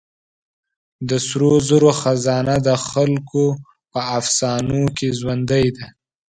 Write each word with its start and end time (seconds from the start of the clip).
د 1.09 1.11
سرو 1.27 1.53
زرو 1.67 1.91
خزانه 2.01 2.55
د 2.67 2.69
خلکو 2.87 3.45
په 3.91 3.99
افسانو 4.19 4.81
کې 4.97 5.07
ژوندۍ 5.19 5.65
ده. 5.77 5.85